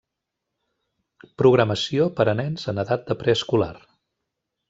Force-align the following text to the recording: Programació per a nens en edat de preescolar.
Programació 1.41 2.07
per 2.19 2.27
a 2.33 2.35
nens 2.41 2.65
en 2.75 2.85
edat 2.85 3.05
de 3.11 3.19
preescolar. 3.25 3.73